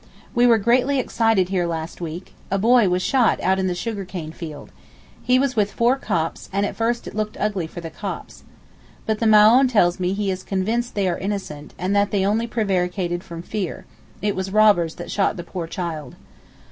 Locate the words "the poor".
15.37-15.67